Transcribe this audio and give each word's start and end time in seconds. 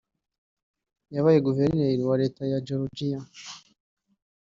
yabaye 1.15 1.39
guverineri 1.47 2.01
wa 2.09 2.15
Leta 2.21 2.43
ya 2.51 2.59
Georgia 2.67 3.19